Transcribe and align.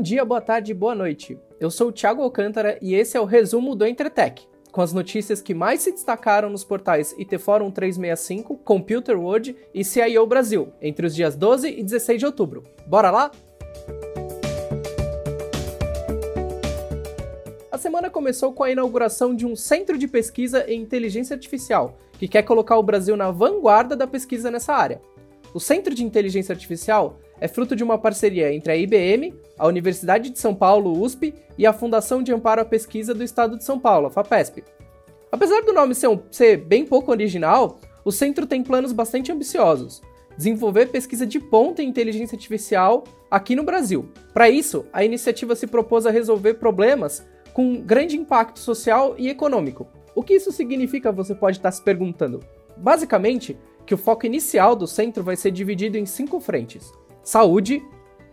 Bom 0.00 0.04
dia, 0.04 0.24
boa 0.24 0.40
tarde, 0.40 0.72
boa 0.72 0.94
noite. 0.94 1.38
Eu 1.60 1.70
sou 1.70 1.88
o 1.88 1.92
Thiago 1.92 2.22
Alcântara 2.22 2.78
e 2.80 2.94
esse 2.94 3.18
é 3.18 3.20
o 3.20 3.26
resumo 3.26 3.74
do 3.74 3.86
Entretec, 3.86 4.48
com 4.72 4.80
as 4.80 4.94
notícias 4.94 5.42
que 5.42 5.52
mais 5.52 5.82
se 5.82 5.92
destacaram 5.92 6.48
nos 6.48 6.64
portais 6.64 7.12
IT 7.18 7.36
Forum 7.36 7.70
365, 7.70 8.56
Computer 8.64 9.20
World 9.20 9.54
e 9.74 9.84
CIO 9.84 10.26
Brasil, 10.26 10.72
entre 10.80 11.04
os 11.04 11.14
dias 11.14 11.36
12 11.36 11.68
e 11.68 11.82
16 11.82 12.18
de 12.18 12.24
outubro. 12.24 12.64
Bora 12.86 13.10
lá? 13.10 13.30
A 17.70 17.76
semana 17.76 18.08
começou 18.08 18.54
com 18.54 18.64
a 18.64 18.70
inauguração 18.70 19.34
de 19.36 19.44
um 19.44 19.54
centro 19.54 19.98
de 19.98 20.08
pesquisa 20.08 20.64
em 20.66 20.80
inteligência 20.80 21.34
artificial, 21.34 21.98
que 22.12 22.26
quer 22.26 22.42
colocar 22.42 22.78
o 22.78 22.82
Brasil 22.82 23.18
na 23.18 23.30
vanguarda 23.30 23.94
da 23.94 24.06
pesquisa 24.06 24.50
nessa 24.50 24.72
área. 24.72 25.02
O 25.52 25.58
Centro 25.58 25.94
de 25.94 26.04
Inteligência 26.04 26.52
Artificial 26.52 27.18
é 27.40 27.48
fruto 27.48 27.74
de 27.74 27.82
uma 27.82 27.98
parceria 27.98 28.52
entre 28.52 28.72
a 28.72 28.76
IBM, 28.76 29.34
a 29.58 29.66
Universidade 29.66 30.30
de 30.30 30.38
São 30.38 30.54
Paulo, 30.54 31.00
USP, 31.00 31.34
e 31.56 31.66
a 31.66 31.72
Fundação 31.72 32.22
de 32.22 32.32
Amparo 32.32 32.60
à 32.60 32.64
Pesquisa 32.64 33.14
do 33.14 33.24
Estado 33.24 33.56
de 33.56 33.64
São 33.64 33.78
Paulo, 33.78 34.06
a 34.06 34.10
FAPESP. 34.10 34.62
Apesar 35.32 35.62
do 35.62 35.72
nome 35.72 35.94
ser, 35.94 36.08
um, 36.08 36.20
ser 36.30 36.56
bem 36.58 36.84
pouco 36.84 37.10
original, 37.10 37.78
o 38.04 38.12
centro 38.12 38.46
tem 38.46 38.62
planos 38.62 38.92
bastante 38.92 39.30
ambiciosos. 39.30 40.02
Desenvolver 40.36 40.86
pesquisa 40.86 41.26
de 41.26 41.38
ponta 41.38 41.82
em 41.82 41.88
inteligência 41.88 42.34
artificial 42.34 43.04
aqui 43.30 43.54
no 43.54 43.62
Brasil. 43.62 44.08
Para 44.32 44.50
isso, 44.50 44.86
a 44.92 45.04
iniciativa 45.04 45.54
se 45.54 45.66
propôs 45.66 46.06
a 46.06 46.10
resolver 46.10 46.54
problemas 46.54 47.26
com 47.52 47.80
grande 47.80 48.16
impacto 48.16 48.58
social 48.58 49.14
e 49.18 49.28
econômico. 49.28 49.86
O 50.14 50.22
que 50.22 50.34
isso 50.34 50.50
significa, 50.50 51.12
você 51.12 51.34
pode 51.34 51.58
estar 51.58 51.70
se 51.70 51.82
perguntando? 51.82 52.40
Basicamente, 52.76 53.56
que 53.86 53.94
o 53.94 53.98
foco 53.98 54.26
inicial 54.26 54.74
do 54.74 54.86
centro 54.86 55.22
vai 55.22 55.36
ser 55.36 55.50
dividido 55.50 55.98
em 55.98 56.06
cinco 56.06 56.40
frentes: 56.40 56.92
saúde, 57.22 57.82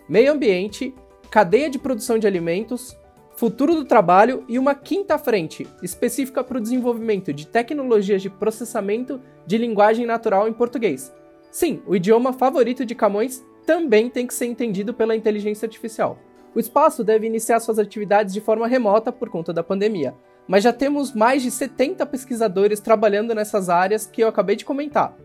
meio 0.08 0.32
ambiente, 0.32 0.94
cadeia 1.30 1.70
de 1.70 1.78
produção 1.78 2.18
de 2.18 2.28
alimentos, 2.28 2.98
futuro 3.36 3.76
do 3.76 3.86
trabalho 3.86 4.44
e 4.48 4.58
uma 4.58 4.74
quinta 4.74 5.18
frente, 5.18 5.68
específica 5.84 6.44
para 6.44 6.58
o 6.58 6.62
desenvolvimento 6.62 7.32
de 7.32 7.46
tecnologias 7.46 8.22
de 8.22 8.30
processamento 8.30 9.22
de 9.46 9.58
linguagem 9.58 10.06
natural 10.06 10.48
em 10.48 10.54
português. 10.54 11.14
Sim, 11.52 11.82
o 11.86 11.96
idioma 11.96 12.34
favorito 12.34 12.86
de 12.86 12.96
Camões 12.96 13.46
também 13.66 14.10
tem 14.10 14.26
que 14.26 14.34
ser 14.34 14.46
entendido 14.46 14.94
pela 14.94 15.16
inteligência 15.16 15.66
artificial. 15.66 16.18
O 16.56 16.60
espaço 16.60 17.04
deve 17.04 17.28
iniciar 17.28 17.60
suas 17.60 17.78
atividades 17.78 18.34
de 18.34 18.42
forma 18.42 18.68
remota 18.68 19.12
por 19.12 19.30
conta 19.30 19.54
da 19.54 19.62
pandemia, 19.64 20.16
mas 20.48 20.64
já 20.64 20.74
temos 20.74 21.14
mais 21.14 21.44
de 21.44 21.52
70 21.52 22.06
pesquisadores 22.06 22.80
trabalhando 22.80 23.36
nessas 23.36 23.70
áreas 23.70 24.06
que 24.08 24.24
eu 24.24 24.28
acabei 24.28 24.56
de 24.56 24.66
comentar. 24.66 25.16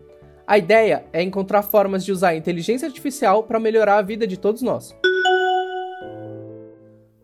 A 0.45 0.57
ideia 0.57 1.05
é 1.13 1.23
encontrar 1.23 1.63
formas 1.63 2.03
de 2.03 2.11
usar 2.11 2.29
a 2.29 2.35
inteligência 2.35 2.85
artificial 2.85 3.43
para 3.43 3.61
melhorar 3.61 3.97
a 3.97 4.01
vida 4.01 4.27
de 4.27 4.37
todos 4.37 4.61
nós. 4.61 4.93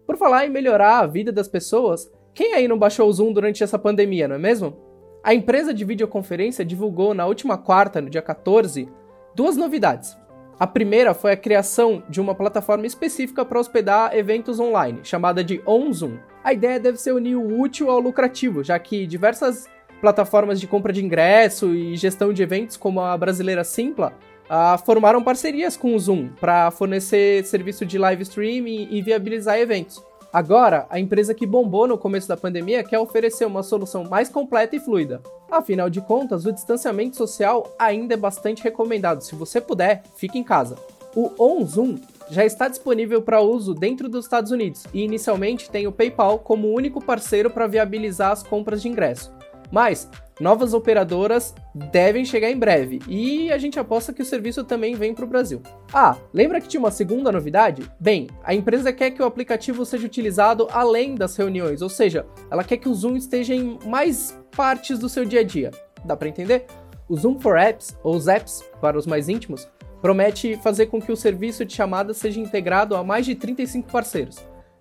Por 0.08 0.16
falar 0.16 0.46
em 0.46 0.50
melhorar 0.50 1.00
a 1.00 1.08
vida 1.08 1.30
das 1.30 1.48
pessoas, 1.48 2.10
quem 2.34 2.54
aí 2.54 2.66
não 2.66 2.78
baixou 2.78 3.10
o 3.10 3.14
Zoom 3.14 3.34
durante 3.34 3.62
essa 3.62 3.78
pandemia, 3.78 4.26
não 4.26 4.38
é 4.38 4.40
mesmo? 4.40 4.74
A 5.22 5.34
empresa 5.34 5.74
de 5.74 5.84
videoconferência 5.84 6.64
divulgou 6.64 7.14
na 7.14 7.26
última 7.26 7.58
quarta, 7.58 8.00
no 8.00 8.10
dia 8.10 8.22
14, 8.22 8.88
duas 9.36 9.58
novidades. 9.58 10.18
A 10.58 10.66
primeira 10.66 11.14
foi 11.14 11.34
a 11.34 11.38
criação 11.38 12.02
de 12.10 12.22
uma 12.22 12.34
plataforma 12.34 12.88
específica 12.88 13.44
para 13.44 13.60
hospedar 13.60 14.16
eventos 14.16 14.62
online, 14.62 15.02
chamada 15.04 15.44
de 15.44 15.62
OnZoom. 15.66 16.18
A 16.42 16.54
ideia 16.54 16.80
deve 16.80 16.98
ser 16.98 17.12
unir 17.12 17.36
o 17.36 17.60
útil 17.60 17.90
ao 17.90 18.00
lucrativo, 18.00 18.64
já 18.64 18.80
que 18.80 19.06
diversas 19.06 19.68
plataformas 20.00 20.60
de 20.60 20.68
compra 20.68 20.94
de 20.94 21.04
ingresso 21.04 21.74
e 21.74 21.96
gestão 21.96 22.34
de 22.34 22.42
eventos 22.42 22.78
como 22.78 23.02
a 23.02 23.18
brasileira 23.18 23.64
Simpla 23.64 24.14
uh, 24.46 24.84
formaram 24.86 25.24
parcerias 25.24 25.78
com 25.78 25.96
o 25.96 26.00
Zoom 26.00 26.30
para 26.40 26.72
fornecer 26.72 27.46
serviço 27.46 27.86
de 27.86 27.98
live 27.98 28.24
streaming 28.24 28.88
e 28.92 29.02
viabilizar 29.02 29.58
eventos. 29.58 30.04
Agora, 30.32 30.86
a 30.90 31.00
empresa 31.00 31.34
que 31.34 31.46
bombou 31.46 31.88
no 31.88 31.98
começo 31.98 32.28
da 32.28 32.38
pandemia 32.38 32.84
quer 32.84 33.00
oferecer 33.00 33.46
uma 33.46 33.64
solução 33.64 34.04
mais 34.04 34.30
completa 34.30 34.76
e 34.76 34.80
fluida. 34.80 35.22
Afinal 35.50 35.90
de 35.90 36.02
contas, 36.02 36.46
o 36.46 36.52
distanciamento 36.52 37.18
social 37.18 37.76
ainda 37.80 38.14
é 38.14 38.18
bastante 38.18 38.64
recomendado. 38.64 39.22
Se 39.22 39.34
você 39.34 39.60
puder, 39.60 40.04
fique 40.16 40.38
em 40.38 40.44
casa. 40.44 40.76
O 41.16 41.32
OnZoom 41.40 41.98
já 42.30 42.46
está 42.46 42.68
disponível 42.68 43.24
para 43.24 43.42
uso 43.42 43.74
dentro 43.74 44.08
dos 44.08 44.26
Estados 44.26 44.52
Unidos 44.52 44.84
e 44.94 45.02
inicialmente 45.02 45.68
tem 45.68 45.88
o 45.88 45.92
PayPal 45.92 46.38
como 46.38 46.72
único 46.72 47.04
parceiro 47.04 47.50
para 47.50 47.66
viabilizar 47.66 48.32
as 48.32 48.44
compras 48.44 48.84
de 48.84 48.88
ingresso. 48.88 49.39
Mas 49.72 50.10
novas 50.40 50.74
operadoras 50.74 51.54
devem 51.74 52.26
chegar 52.26 52.50
em 52.50 52.58
breve 52.58 53.00
e 53.08 53.52
a 53.52 53.58
gente 53.58 53.80
aposta 53.80 54.14
que 54.14 54.22
o 54.22 54.26
serviço 54.26 54.64
também 54.64 54.96
vem 54.96 55.14
para 55.14 55.26
o 55.26 55.28
Brasil. 55.28 55.62
Ah, 55.94 56.18
lembra 56.34 56.62
que 56.62 56.68
tinha 56.68 56.80
uma 56.80 56.92
segunda 56.92 57.32
novidade? 57.32 57.90
Bem, 58.00 58.28
a 58.44 58.54
empresa 58.54 58.94
quer 58.94 59.12
que 59.12 59.22
o 59.22 59.26
aplicativo 59.26 59.86
seja 59.86 60.06
utilizado 60.06 60.68
além 60.72 61.16
das 61.16 61.36
reuniões, 61.36 61.82
ou 61.82 61.90
seja, 61.90 62.26
ela 62.50 62.64
quer 62.64 62.78
que 62.78 62.90
o 62.90 62.94
Zoom 62.94 63.16
esteja 63.16 63.54
em 63.54 63.78
mais 63.86 64.40
partes 64.56 64.98
do 64.98 65.10
seu 65.10 65.26
dia 65.26 65.42
a 65.42 65.44
dia. 65.44 65.72
Dá 66.06 66.16
para 66.16 66.30
entender? 66.30 66.66
O 67.08 67.18
Zoom 67.18 67.40
for 67.40 67.58
Apps, 67.58 67.98
ou 68.04 68.16
os 68.16 68.28
apps 68.28 68.64
para 68.80 68.98
os 68.98 69.08
mais 69.08 69.28
íntimos, 69.28 69.68
promete 70.02 70.56
fazer 70.58 70.86
com 70.86 71.02
que 71.02 71.12
o 71.12 71.18
serviço 71.18 71.66
de 71.66 71.74
chamada 71.74 72.14
seja 72.14 72.40
integrado 72.40 72.96
a 72.96 73.04
mais 73.04 73.26
de 73.26 73.36
35 73.36 73.92
parceiros. 73.92 74.38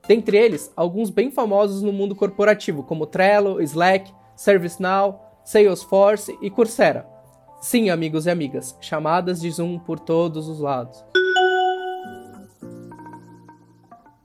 Dentre 0.06 0.38
eles, 0.38 0.72
alguns 0.74 1.10
bem 1.10 1.30
famosos 1.30 1.82
no 1.82 1.92
mundo 1.92 2.14
corporativo, 2.14 2.82
como 2.82 3.06
Trello, 3.06 3.60
Slack, 3.60 4.10
ServiceNow, 4.38 5.20
Salesforce 5.44 6.38
e 6.40 6.48
Coursera. 6.48 7.04
Sim, 7.60 7.90
amigos 7.90 8.26
e 8.26 8.30
amigas, 8.30 8.78
chamadas 8.80 9.40
de 9.40 9.50
Zoom 9.50 9.80
por 9.80 9.98
todos 9.98 10.46
os 10.46 10.60
lados. 10.60 11.04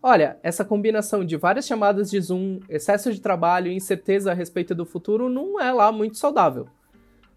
Olha, 0.03 0.37
essa 0.43 0.63
combinação 0.63 1.25
de 1.25 1.35
várias 1.35 1.65
chamadas 1.65 2.11
de 2.11 2.21
Zoom, 2.21 2.59
excesso 2.69 3.11
de 3.11 3.19
trabalho 3.19 3.71
e 3.71 3.75
incerteza 3.75 4.29
a 4.29 4.35
respeito 4.35 4.75
do 4.75 4.85
futuro 4.85 5.29
não 5.29 5.59
é 5.59 5.71
lá 5.71 5.91
muito 5.91 6.19
saudável. 6.19 6.67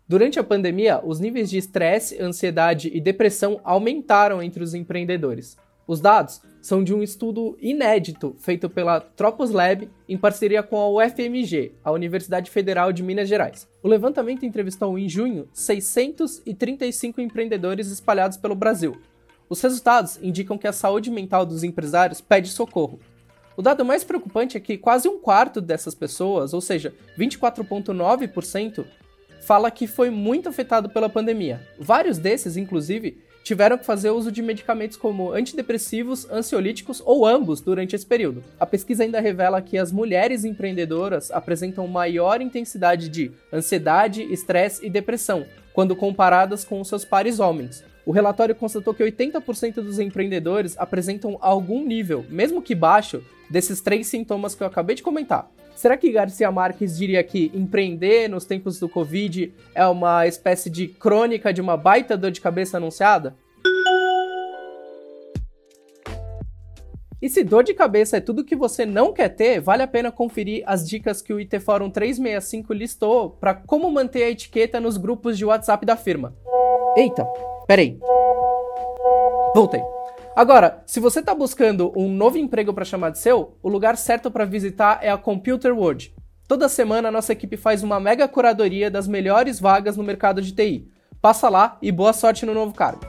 Durante 0.07 0.39
a 0.39 0.45
pandemia, 0.45 1.01
os 1.03 1.19
níveis 1.19 1.49
de 1.49 1.57
estresse, 1.57 2.21
ansiedade 2.21 2.91
e 2.93 3.01
depressão 3.01 3.59
aumentaram 3.65 4.43
entre 4.43 4.63
os 4.63 4.75
empreendedores. 4.75 5.57
Os 5.87 6.01
dados 6.01 6.41
são 6.61 6.83
de 6.83 6.93
um 6.93 7.01
estudo 7.01 7.57
inédito 7.61 8.35
feito 8.41 8.69
pela 8.69 9.01
Tropos 9.01 9.53
Lab 9.53 9.89
em 10.09 10.19
parceria 10.19 10.61
com 10.61 10.77
a 10.77 10.89
UFMG, 10.89 11.75
a 11.85 11.93
Universidade 11.93 12.51
Federal 12.51 12.93
de 12.93 13.05
Minas 13.05 13.29
Gerais. 13.29 13.69
O 13.85 13.89
levantamento 13.89 14.45
entrevistou 14.45 14.99
em 14.99 15.09
junho 15.09 15.49
635 15.53 17.21
empreendedores 17.21 17.89
espalhados 17.89 18.37
pelo 18.37 18.57
Brasil. 18.57 18.97
Os 19.49 19.61
resultados 19.61 20.19
indicam 20.21 20.59
que 20.59 20.67
a 20.67 20.73
saúde 20.73 21.09
mental 21.09 21.47
dos 21.47 21.63
empresários 21.63 22.21
pede 22.21 22.49
socorro. 22.49 22.99
O 23.57 23.63
dado 23.63 23.85
mais 23.85 24.03
preocupante 24.03 24.57
é 24.57 24.61
que 24.61 24.77
quase 24.77 25.09
um 25.09 25.21
quarto 25.21 25.61
dessas 25.61 25.95
pessoas, 25.95 26.53
ou 26.53 26.61
seja, 26.61 26.93
24,9%, 27.17 28.85
fala 29.41 29.71
que 29.71 29.87
foi 29.87 30.11
muito 30.11 30.49
afetado 30.49 30.91
pela 30.91 31.09
pandemia. 31.09 31.65
Vários 31.79 32.19
desses, 32.19 32.57
inclusive, 32.57 33.19
tiveram 33.47 33.79
que 33.79 33.87
fazer 33.87 34.11
uso 34.11 34.33
de 34.33 34.43
medicamentos 34.43 34.97
como 34.97 35.31
antidepressivos, 35.31 36.29
ansiolíticos 36.29 37.01
ou 37.07 37.25
ambos 37.25 37.61
durante 37.61 37.95
esse 37.95 38.05
período. 38.05 38.43
A 38.59 38.67
pesquisa 38.67 39.05
ainda 39.05 39.21
revela 39.21 39.63
que 39.63 39.79
as 39.79 39.93
mulheres 39.93 40.45
empreendedoras 40.45 41.31
apresentam 41.31 41.87
maior 41.87 42.41
intensidade 42.41 43.09
de 43.09 43.31
ansiedade, 43.53 44.25
estresse 44.33 44.85
e 44.85 44.91
depressão 44.91 45.47
quando 45.73 45.95
comparadas 45.95 46.65
com 46.65 46.83
seus 46.83 47.05
pares 47.05 47.39
homens. 47.39 47.85
O 48.05 48.11
relatório 48.11 48.53
constatou 48.53 48.93
que 48.93 49.05
80% 49.05 49.75
dos 49.75 50.01
empreendedores 50.01 50.75
apresentam 50.77 51.39
algum 51.41 51.87
nível, 51.87 52.25
mesmo 52.29 52.61
que 52.61 52.75
baixo, 52.75 53.23
desses 53.51 53.81
três 53.81 54.07
sintomas 54.07 54.55
que 54.55 54.63
eu 54.63 54.67
acabei 54.67 54.97
de 54.97 55.03
comentar. 55.03 55.51
Será 55.75 55.97
que 55.97 56.11
Garcia 56.11 56.51
Marques 56.51 56.97
diria 56.97 57.23
que 57.23 57.51
empreender 57.55 58.29
nos 58.29 58.47
tempos 58.47 58.81
do 58.81 58.89
Covid 58.89 59.53
é 59.75 59.87
uma 59.87 60.27
espécie 60.27 60.71
de 60.71 60.89
crônica 60.89 61.53
de 61.53 61.61
uma 61.61 61.77
baita 61.77 62.17
dor 62.17 62.31
de 62.31 62.41
cabeça 62.41 62.79
anunciada? 62.79 63.37
E 67.21 67.29
se 67.29 67.43
dor 67.43 67.65
de 67.65 67.75
cabeça 67.75 68.19
é 68.19 68.21
tudo 68.21 68.45
que 68.45 68.55
você 68.55 68.87
não 68.87 69.13
quer 69.13 69.31
ter, 69.31 69.61
vale 69.61 69.83
a 69.83 69.89
pena 69.89 70.13
conferir 70.13 70.63
as 70.67 70.89
dicas 70.89 71.21
que 71.21 71.33
o 71.33 71.39
IT 71.41 71.59
Forum 71.61 71.91
365 71.91 72.73
listou 72.73 73.31
para 73.31 73.55
como 73.55 73.91
manter 73.91 74.23
a 74.23 74.31
etiqueta 74.31 74.79
nos 74.79 74.97
grupos 74.97 75.37
de 75.37 75.45
WhatsApp 75.45 75.85
da 75.85 75.97
firma. 75.97 76.35
Eita, 76.97 77.27
peraí. 77.67 77.99
Voltei. 79.55 79.83
Agora, 80.37 80.83
se 80.85 81.01
você 81.01 81.21
está 81.21 81.35
buscando 81.35 81.91
um 81.97 82.13
novo 82.13 82.37
emprego 82.37 82.75
para 82.75 82.85
chamar 82.85 83.09
de 83.09 83.19
seu, 83.19 83.57
o 83.63 83.71
lugar 83.71 83.97
certo 83.97 84.31
para 84.31 84.45
visitar 84.45 84.99
é 85.01 85.09
a 85.11 85.17
Computer 85.17 85.73
World. 85.73 86.15
Toda 86.47 86.69
semana 86.69 87.09
a 87.09 87.11
nossa 87.11 87.33
equipe 87.33 87.57
faz 87.57 87.83
uma 87.83 87.99
mega 87.99 88.29
curadoria 88.29 88.91
das 88.91 89.09
melhores 89.09 89.59
vagas 89.59 89.97
no 89.97 90.05
mercado 90.05 90.43
de 90.43 90.53
TI. 90.53 90.91
Passa 91.23 91.49
lá 91.49 91.79
e 91.81 91.91
boa 91.91 92.13
sorte 92.13 92.45
no 92.45 92.53
novo 92.53 92.75
cargo. 92.75 93.01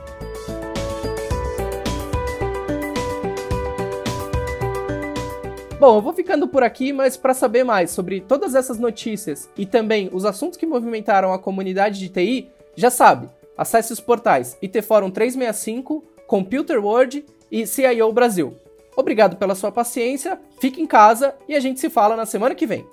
Bom, 5.81 5.97
eu 5.97 6.01
vou 6.01 6.13
ficando 6.13 6.47
por 6.47 6.63
aqui, 6.63 6.93
mas 6.93 7.17
para 7.17 7.33
saber 7.33 7.65
mais 7.65 7.91
sobre 7.91 8.21
todas 8.21 8.55
essas 8.55 8.79
notícias 8.79 9.49
e 9.57 9.65
também 9.65 10.09
os 10.13 10.23
assuntos 10.23 10.57
que 10.57 10.65
movimentaram 10.65 11.33
a 11.33 11.39
comunidade 11.39 11.99
de 11.99 12.07
TI, 12.07 12.49
já 12.73 12.89
sabe, 12.89 13.29
acesse 13.57 13.91
os 13.91 13.99
portais 13.99 14.57
IT 14.63 14.81
Forum 14.81 15.11
365 15.11 16.15
Computer 16.27 16.77
World 16.83 17.25
e 17.49 17.65
CIO 17.65 18.11
Brasil. 18.11 18.53
Obrigado 18.95 19.37
pela 19.37 19.55
sua 19.55 19.71
paciência, 19.71 20.39
fique 20.59 20.81
em 20.81 20.87
casa 20.87 21.33
e 21.47 21.55
a 21.55 21.59
gente 21.59 21.79
se 21.79 21.89
fala 21.89 22.15
na 22.15 22.25
semana 22.25 22.53
que 22.53 22.67
vem. 22.67 22.85